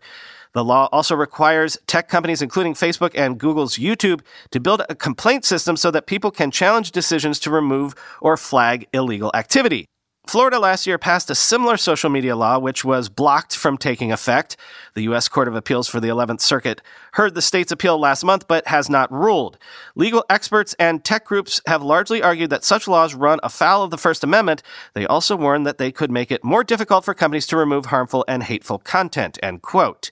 The 0.52 0.64
law 0.64 0.88
also 0.92 1.14
requires 1.14 1.78
tech 1.86 2.08
companies, 2.08 2.42
including 2.42 2.74
Facebook 2.74 3.12
and 3.14 3.38
Google's 3.38 3.76
YouTube, 3.76 4.20
to 4.50 4.60
build 4.60 4.82
a 4.88 4.94
complaint 4.94 5.44
system 5.44 5.76
so 5.76 5.90
that 5.90 6.06
people 6.06 6.30
can 6.30 6.50
challenge 6.50 6.90
decisions 6.90 7.38
to 7.40 7.50
remove 7.50 7.94
or 8.20 8.36
flag 8.36 8.86
illegal 8.92 9.30
activity. 9.34 9.86
Florida 10.28 10.58
last 10.58 10.86
year 10.86 10.98
passed 10.98 11.30
a 11.30 11.34
similar 11.34 11.78
social 11.78 12.10
media 12.10 12.36
law, 12.36 12.58
which 12.58 12.84
was 12.84 13.08
blocked 13.08 13.56
from 13.56 13.78
taking 13.78 14.12
effect. 14.12 14.58
The 14.92 15.04
U.S. 15.04 15.26
Court 15.26 15.48
of 15.48 15.54
Appeals 15.54 15.88
for 15.88 16.00
the 16.00 16.08
11th 16.08 16.42
Circuit 16.42 16.82
heard 17.14 17.34
the 17.34 17.40
state's 17.40 17.72
appeal 17.72 17.98
last 17.98 18.22
month, 18.24 18.46
but 18.46 18.66
has 18.66 18.90
not 18.90 19.10
ruled. 19.10 19.56
Legal 19.94 20.26
experts 20.28 20.74
and 20.78 21.02
tech 21.02 21.24
groups 21.24 21.62
have 21.66 21.82
largely 21.82 22.22
argued 22.22 22.50
that 22.50 22.62
such 22.62 22.86
laws 22.86 23.14
run 23.14 23.40
afoul 23.42 23.84
of 23.84 23.90
the 23.90 23.96
First 23.96 24.22
Amendment. 24.22 24.62
They 24.92 25.06
also 25.06 25.34
warn 25.34 25.62
that 25.62 25.78
they 25.78 25.90
could 25.90 26.10
make 26.10 26.30
it 26.30 26.44
more 26.44 26.62
difficult 26.62 27.06
for 27.06 27.14
companies 27.14 27.46
to 27.46 27.56
remove 27.56 27.86
harmful 27.86 28.26
and 28.28 28.42
hateful 28.42 28.78
content. 28.78 29.38
End 29.42 29.62
quote. 29.62 30.10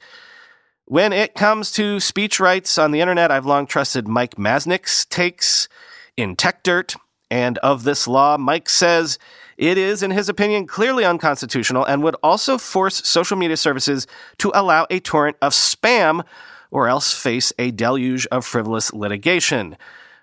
When 0.89 1.13
it 1.13 1.35
comes 1.35 1.73
to 1.73 1.99
speech 1.99 2.39
rights 2.39 2.79
on 2.79 2.93
the 2.93 3.01
internet, 3.01 3.33
I've 3.33 3.45
long 3.45 3.67
trusted 3.67 4.07
Mike 4.07 4.37
Masnick's 4.37 5.05
takes 5.05 5.69
in 6.17 6.37
Techdirt. 6.37 6.97
And 7.29 7.59
of 7.59 7.83
this 7.83 8.07
law, 8.07 8.37
Mike 8.39 8.69
says 8.69 9.19
it 9.57 9.79
is, 9.79 10.01
in 10.01 10.13
his 10.13 10.29
opinion, 10.29 10.69
clearly 10.69 11.05
unconstitutional 11.05 11.85
and 11.85 12.05
would 12.05 12.15
also 12.23 12.57
force 12.57 13.05
social 13.05 13.37
media 13.37 13.57
services 13.57 14.07
to 14.39 14.53
allow 14.55 14.87
a 14.89 15.01
torrent 15.01 15.37
of 15.43 15.55
spam 15.55 16.25
or 16.71 16.87
else 16.87 17.13
face 17.13 17.53
a 17.59 17.73
deluge 17.73 18.29
of 18.29 18.47
frivolous 18.47 18.93
litigation. 18.93 19.77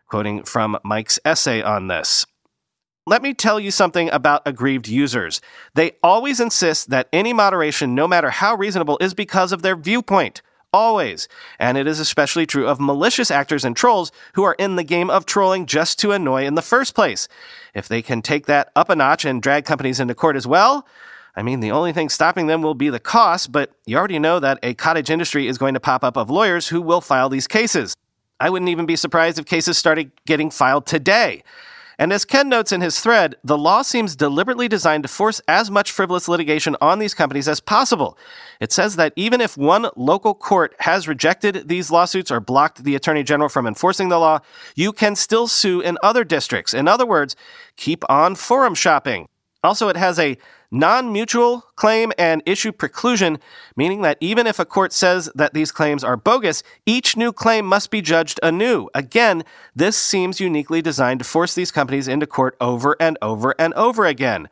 Quoting 0.08 0.44
from 0.44 0.80
Mike's 0.82 1.20
essay 1.26 1.62
on 1.62 1.88
this. 1.88 2.26
Let 3.06 3.22
me 3.22 3.34
tell 3.34 3.60
you 3.60 3.70
something 3.70 4.10
about 4.12 4.44
aggrieved 4.46 4.88
users. 4.88 5.42
They 5.76 5.98
always 6.02 6.40
insist 6.40 6.90
that 6.90 7.10
any 7.12 7.34
moderation, 7.34 7.94
no 7.94 8.08
matter 8.08 8.30
how 8.30 8.56
reasonable, 8.56 8.98
is 9.02 9.14
because 9.14 9.52
of 9.52 9.62
their 9.62 9.76
viewpoint. 9.76 10.42
Always. 10.74 11.28
And 11.60 11.78
it 11.78 11.86
is 11.86 12.00
especially 12.00 12.48
true 12.48 12.68
of 12.68 12.80
malicious 12.80 13.30
actors 13.30 13.64
and 13.64 13.78
trolls 13.78 14.12
who 14.34 14.44
are 14.44 14.56
in 14.58 14.76
the 14.76 14.84
game 14.84 15.12
of 15.12 15.26
trolling 15.26 15.68
just 15.68 16.00
to 16.00 16.12
annoy 16.12 16.46
in 16.46 16.56
the 16.56 16.64
first 16.64 16.96
place. 16.96 17.28
If 17.76 17.88
they 17.88 18.02
can 18.02 18.24
take 18.24 18.48
that 18.48 18.72
up 18.76 18.90
a 18.90 18.96
notch 18.96 19.24
and 19.24 19.42
drag 19.42 19.66
companies 19.66 20.00
into 20.00 20.16
court 20.16 20.36
as 20.36 20.48
well, 20.48 20.88
I 21.36 21.44
mean, 21.44 21.60
the 21.60 21.72
only 21.72 21.94
thing 21.94 22.10
stopping 22.10 22.48
them 22.48 22.64
will 22.64 22.74
be 22.74 22.90
the 22.90 23.00
cost, 23.00 23.52
but 23.52 23.72
you 23.86 23.98
already 23.98 24.20
know 24.20 24.40
that 24.40 24.60
a 24.64 24.74
cottage 24.74 25.10
industry 25.10 25.48
is 25.48 25.58
going 25.58 25.76
to 25.76 25.80
pop 25.80 26.04
up 26.04 26.18
of 26.18 26.30
lawyers 26.30 26.68
who 26.68 26.82
will 26.82 27.02
file 27.02 27.30
these 27.30 27.48
cases. 27.48 27.96
I 28.40 28.50
wouldn't 28.50 28.70
even 28.70 28.86
be 28.86 28.96
surprised 28.96 29.40
if 29.40 29.46
cases 29.46 29.78
started 29.78 30.12
getting 30.26 30.50
filed 30.50 30.86
today. 30.86 31.44
And 31.98 32.12
as 32.12 32.26
Ken 32.26 32.50
notes 32.50 32.72
in 32.72 32.82
his 32.82 33.00
thread, 33.00 33.36
the 33.44 33.58
law 33.58 33.82
seems 33.82 34.16
deliberately 34.16 34.68
designed 34.68 35.04
to 35.04 35.10
force 35.10 35.42
as 35.48 35.70
much 35.70 35.92
frivolous 35.92 36.28
litigation 36.28 36.76
on 36.82 37.00
these 37.00 37.14
companies 37.14 37.48
as 37.48 37.60
possible. 37.60 38.18
It 38.60 38.72
says 38.72 38.96
that 38.96 39.14
even 39.16 39.42
if 39.42 39.58
one 39.58 39.90
local 39.96 40.34
court 40.34 40.76
has 40.80 41.08
rejected 41.08 41.68
these 41.68 41.92
lawsuits 41.92 42.32
or 42.32 42.40
blocked 42.40 42.84
the 42.84 42.96
attorney 42.96 43.24
general 43.24 43.50
from 43.50 43.68
enforcing 43.68 44.10
the 44.10 44.20
law, 44.20 44.40
you 44.76 44.92
can 44.92 45.16
still 45.16 45.48
sue 45.48 45.82
in 45.82 45.98
other 46.02 46.24
districts. 46.24 46.74
In 46.74 46.88
other 46.88 47.06
words, 47.06 47.36
keep 47.76 48.04
on 48.10 48.36
forum 48.36 48.76
shopping. 48.76 49.28
Also, 49.64 49.88
it 49.88 49.96
has 49.96 50.20
a 50.20 50.38
non 50.74 51.14
mutual 51.14 51.62
claim 51.76 52.12
and 52.18 52.42
issue 52.46 52.72
preclusion, 52.72 53.40
meaning 53.78 54.02
that 54.02 54.18
even 54.20 54.48
if 54.48 54.60
a 54.60 54.66
court 54.66 54.92
says 54.92 55.30
that 55.36 55.54
these 55.54 55.72
claims 55.72 56.04
are 56.04 56.18
bogus, 56.18 56.64
each 56.86 57.16
new 57.16 57.32
claim 57.32 57.66
must 57.66 57.92
be 57.92 58.02
judged 58.02 58.40
anew. 58.44 58.90
Again, 58.94 59.44
this 59.76 59.96
seems 59.96 60.42
uniquely 60.42 60.82
designed 60.82 61.20
to 61.20 61.26
force 61.26 61.54
these 61.54 61.72
companies 61.72 62.08
into 62.08 62.28
court 62.28 62.58
over 62.60 62.98
and 63.00 63.18
over 63.22 63.56
and 63.60 63.74
over 63.76 64.06
again. 64.06 64.50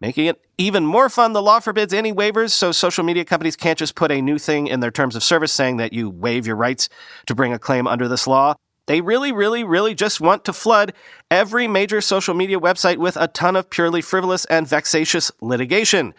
Making 0.00 0.26
it 0.26 0.40
even 0.56 0.86
more 0.86 1.08
fun, 1.08 1.32
the 1.32 1.42
law 1.42 1.60
forbids 1.60 1.92
any 1.92 2.12
waivers, 2.12 2.50
so 2.50 2.72
social 2.72 3.04
media 3.04 3.24
companies 3.24 3.56
can't 3.56 3.78
just 3.78 3.94
put 3.96 4.12
a 4.12 4.22
new 4.22 4.38
thing 4.38 4.68
in 4.68 4.80
their 4.80 4.90
terms 4.90 5.16
of 5.16 5.22
service 5.22 5.52
saying 5.52 5.78
that 5.78 5.92
you 5.92 6.08
waive 6.08 6.46
your 6.46 6.56
rights 6.56 6.88
to 7.26 7.34
bring 7.34 7.52
a 7.52 7.58
claim 7.58 7.86
under 7.86 8.06
this 8.06 8.26
law. 8.26 8.54
They 8.86 9.00
really, 9.00 9.32
really, 9.32 9.64
really 9.64 9.94
just 9.94 10.20
want 10.20 10.44
to 10.44 10.52
flood 10.52 10.92
every 11.30 11.66
major 11.66 12.00
social 12.00 12.34
media 12.34 12.60
website 12.60 12.98
with 12.98 13.16
a 13.16 13.28
ton 13.28 13.56
of 13.56 13.70
purely 13.70 14.02
frivolous 14.02 14.44
and 14.46 14.68
vexatious 14.68 15.32
litigation. 15.40 16.14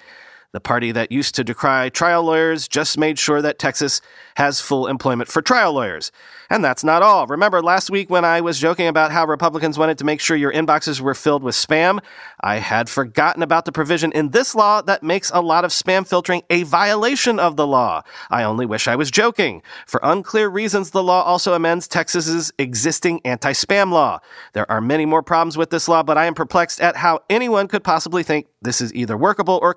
The 0.51 0.62
party 0.62 0.91
that 0.93 1.12
used 1.12 1.36
to 1.36 1.43
decry 1.43 1.89
trial 1.89 2.23
lawyers 2.23 2.67
just 2.67 2.97
made 2.97 3.19
sure 3.19 3.41
that 3.41 3.60
Texas 3.60 4.01
has 4.38 4.62
full 4.62 4.88
employment 4.88 5.29
for 5.29 5.41
trial 5.41 5.73
lawyers. 5.73 6.12
And 6.49 6.63
that's 6.63 6.84
not 6.84 7.01
all. 7.01 7.25
Remember 7.27 7.62
last 7.62 7.89
week 7.89 8.10
when 8.10 8.23
I 8.23 8.39
was 8.39 8.60
joking 8.60 8.88
about 8.88 9.12
how 9.12 9.25
Republicans 9.25 9.77
wanted 9.77 9.97
to 9.97 10.05
make 10.05 10.21
sure 10.21 10.38
your 10.38 10.53
inboxes 10.53 11.01
were 11.01 11.15
filled 11.15 11.41
with 11.41 11.55
spam? 11.55 11.99
I 12.39 12.58
had 12.58 12.88
forgotten 12.88 13.41
about 13.41 13.65
the 13.65 13.71
provision 13.71 14.12
in 14.12 14.29
this 14.29 14.53
law 14.53 14.81
that 14.84 15.01
makes 15.01 15.31
a 15.31 15.41
lot 15.41 15.65
of 15.65 15.71
spam 15.71 16.08
filtering 16.08 16.43
a 16.49 16.63
violation 16.63 17.39
of 17.39 17.55
the 17.55 17.65
law. 17.65 18.03
I 18.29 18.43
only 18.43 18.65
wish 18.65 18.88
I 18.88 18.95
was 18.95 19.10
joking. 19.10 19.63
For 19.88 19.99
unclear 20.03 20.47
reasons, 20.47 20.91
the 20.91 21.03
law 21.03 21.23
also 21.23 21.53
amends 21.53 21.88
Texas's 21.88 22.53
existing 22.60 23.21
anti-spam 23.25 23.91
law. 23.91 24.19
There 24.53 24.69
are 24.69 24.81
many 24.81 25.05
more 25.05 25.23
problems 25.23 25.58
with 25.58 25.71
this 25.71 25.88
law, 25.88 26.03
but 26.03 26.17
I 26.17 26.25
am 26.25 26.36
perplexed 26.36 26.79
at 26.79 26.97
how 26.97 27.21
anyone 27.29 27.67
could 27.67 27.84
possibly 27.84 28.21
think 28.21 28.47
this 28.62 28.81
is 28.81 28.93
either 28.93 29.17
workable 29.17 29.60
or 29.62 29.73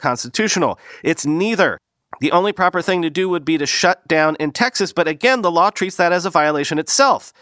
constitutional. 0.58 0.78
It's 1.02 1.26
neither. 1.26 1.78
The 2.20 2.32
only 2.32 2.52
proper 2.52 2.82
thing 2.82 3.02
to 3.02 3.10
do 3.10 3.28
would 3.28 3.44
be 3.44 3.58
to 3.58 3.66
shut 3.66 4.06
down 4.08 4.36
in 4.40 4.50
Texas, 4.50 4.92
but 4.92 5.06
again, 5.06 5.42
the 5.42 5.50
law 5.50 5.70
treats 5.70 5.96
that 5.96 6.12
as 6.12 6.24
a 6.26 6.30
violation 6.30 6.78
itself. 6.78 7.32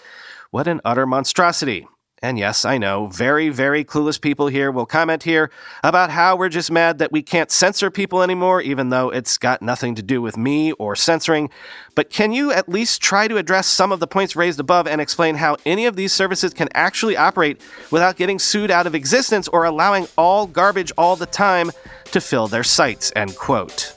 What 0.50 0.68
an 0.68 0.80
utter 0.84 1.06
monstrosity. 1.06 1.86
And 2.22 2.38
yes, 2.38 2.64
I 2.64 2.78
know, 2.78 3.08
very, 3.08 3.50
very 3.50 3.84
clueless 3.84 4.18
people 4.18 4.46
here 4.46 4.72
will 4.72 4.86
comment 4.86 5.24
here 5.24 5.50
about 5.84 6.10
how 6.10 6.34
we're 6.34 6.48
just 6.48 6.70
mad 6.70 6.98
that 6.98 7.12
we 7.12 7.20
can't 7.20 7.50
censor 7.50 7.90
people 7.90 8.22
anymore, 8.22 8.62
even 8.62 8.88
though 8.88 9.10
it's 9.10 9.36
got 9.36 9.60
nothing 9.60 9.94
to 9.96 10.02
do 10.02 10.22
with 10.22 10.36
me 10.36 10.72
or 10.72 10.96
censoring. 10.96 11.50
But 11.94 12.08
can 12.08 12.32
you 12.32 12.52
at 12.52 12.70
least 12.70 13.02
try 13.02 13.28
to 13.28 13.36
address 13.36 13.66
some 13.66 13.92
of 13.92 14.00
the 14.00 14.06
points 14.06 14.34
raised 14.34 14.58
above 14.58 14.86
and 14.86 14.98
explain 15.00 15.34
how 15.34 15.56
any 15.66 15.84
of 15.84 15.96
these 15.96 16.12
services 16.12 16.54
can 16.54 16.68
actually 16.72 17.18
operate 17.18 17.60
without 17.90 18.16
getting 18.16 18.38
sued 18.38 18.70
out 18.70 18.86
of 18.86 18.94
existence 18.94 19.46
or 19.48 19.64
allowing 19.64 20.08
all 20.16 20.46
garbage 20.46 20.92
all 20.96 21.16
the 21.16 21.26
time 21.26 21.70
to 22.06 22.20
fill 22.20 22.48
their 22.48 22.64
sites? 22.64 23.12
End 23.14 23.36
quote. 23.36 23.95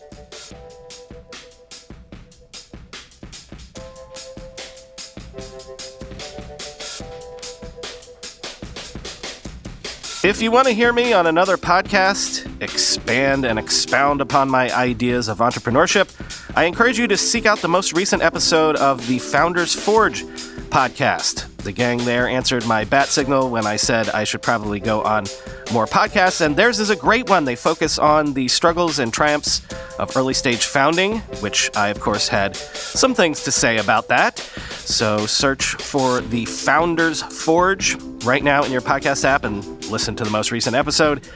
If 10.22 10.42
you 10.42 10.52
want 10.52 10.68
to 10.68 10.74
hear 10.74 10.92
me 10.92 11.14
on 11.14 11.28
another 11.28 11.56
podcast, 11.56 12.62
expand 12.62 13.46
and 13.46 13.58
expound 13.58 14.20
upon 14.20 14.50
my 14.50 14.70
ideas 14.76 15.30
of 15.30 15.38
entrepreneurship, 15.38 16.12
I 16.58 16.66
encourage 16.66 17.00
you 17.00 17.08
to 17.08 17.16
seek 17.16 17.46
out 17.46 17.60
the 17.60 17.70
most 17.70 17.94
recent 17.94 18.22
episode 18.22 18.76
of 18.76 19.08
the 19.08 19.20
Founders 19.20 19.74
Forge 19.74 20.24
podcast. 20.72 21.48
The 21.64 21.72
gang 21.72 22.00
there 22.00 22.28
answered 22.28 22.66
my 22.66 22.86
bat 22.86 23.08
signal 23.08 23.50
when 23.50 23.68
I 23.68 23.76
said 23.76 24.10
I 24.10 24.24
should 24.24 24.42
probably 24.42 24.80
go 24.80 25.02
on 25.04 25.26
more 25.74 25.86
podcasts, 25.86 26.42
and 26.42 26.56
theirs 26.56 26.80
is 26.80 26.90
a 26.90 26.96
great 26.96 27.30
one. 27.30 27.46
They 27.46 27.56
focus 27.56 28.00
on 28.00 28.34
the 28.34 28.48
struggles 28.48 29.00
and 29.00 29.14
triumphs 29.14 29.62
of 30.00 30.16
early 30.16 30.34
stage 30.34 30.66
founding, 30.66 31.20
which 31.42 31.70
I, 31.76 31.90
of 31.90 32.00
course, 32.00 32.28
had 32.28 32.56
some 32.56 33.14
things 33.14 33.44
to 33.44 33.52
say 33.52 33.78
about 33.78 34.08
that. 34.08 34.40
So 34.40 35.26
search 35.26 35.76
for 35.76 36.22
the 36.22 36.46
Founders 36.46 37.22
Forge 37.22 38.02
right 38.24 38.44
now 38.44 38.64
in 38.64 38.72
your 38.72 38.82
podcast 38.82 39.26
app 39.26 39.44
and 39.44 39.64
listen 39.92 40.16
to 40.16 40.24
the 40.24 40.30
most 40.30 40.52
recent 40.52 40.76
episode. 40.76 41.28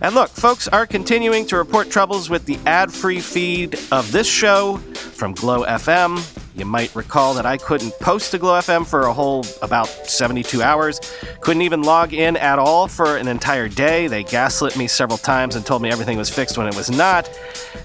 And 0.00 0.14
look, 0.14 0.30
folks 0.30 0.68
are 0.68 0.86
continuing 0.86 1.46
to 1.46 1.56
report 1.56 1.90
troubles 1.90 2.30
with 2.30 2.46
the 2.46 2.58
ad 2.66 2.92
free 2.92 3.20
feed 3.20 3.78
of 3.90 4.10
this 4.12 4.26
show 4.26 4.76
from 4.94 5.34
Glow 5.34 5.64
FM. 5.64 6.41
You 6.54 6.66
might 6.66 6.94
recall 6.94 7.32
that 7.34 7.46
I 7.46 7.56
couldn't 7.56 7.92
post 7.98 8.30
to 8.32 8.38
Glow 8.38 8.58
FM 8.58 8.86
for 8.86 9.02
a 9.02 9.12
whole 9.12 9.46
about 9.62 9.86
72 9.86 10.62
hours. 10.62 11.00
Couldn't 11.40 11.62
even 11.62 11.82
log 11.82 12.12
in 12.12 12.36
at 12.36 12.58
all 12.58 12.88
for 12.88 13.16
an 13.16 13.26
entire 13.26 13.68
day. 13.68 14.06
They 14.06 14.22
gaslit 14.22 14.76
me 14.76 14.86
several 14.86 15.16
times 15.16 15.56
and 15.56 15.64
told 15.64 15.80
me 15.80 15.90
everything 15.90 16.18
was 16.18 16.28
fixed 16.28 16.58
when 16.58 16.66
it 16.66 16.76
was 16.76 16.90
not. 16.90 17.30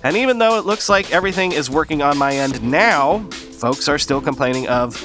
And 0.04 0.18
even 0.18 0.38
though 0.38 0.58
it 0.58 0.66
looks 0.66 0.90
like 0.90 1.14
everything 1.14 1.54
is 1.54 1.70
working 1.70 2.02
on 2.02 2.18
my 2.18 2.36
end 2.36 2.62
now, 2.62 3.20
folks 3.30 3.88
are 3.88 3.98
still 3.98 4.20
complaining 4.20 4.68
of 4.68 5.02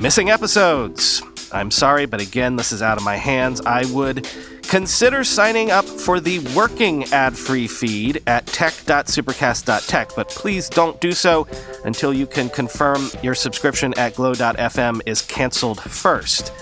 missing 0.00 0.28
episodes. 0.28 1.22
I'm 1.50 1.70
sorry, 1.70 2.04
but 2.04 2.20
again, 2.20 2.56
this 2.56 2.72
is 2.72 2.82
out 2.82 2.98
of 2.98 3.04
my 3.04 3.16
hands. 3.16 3.62
I 3.62 3.86
would 3.92 4.26
consider 4.68 5.24
signing 5.24 5.70
up 5.70 5.84
for 5.84 6.20
the 6.20 6.38
working 6.54 7.04
ad 7.12 7.36
free 7.36 7.66
feed 7.66 8.22
at 8.26 8.46
tech.supercast.tech, 8.46 10.10
but 10.14 10.28
please 10.28 10.68
don't 10.68 11.00
do 11.00 11.12
so 11.12 11.46
until 11.84 12.12
you 12.12 12.26
can 12.26 12.48
confirm 12.50 13.08
your 13.22 13.34
subscription 13.34 13.94
at 13.98 14.14
glow.fm 14.14 15.00
is 15.06 15.22
canceled 15.22 15.80
first. 15.80 16.52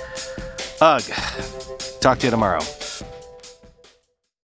Ugh. 0.81 1.03
Talk 2.01 2.19
to 2.19 2.27
you 2.27 2.31
tomorrow. 2.31 2.61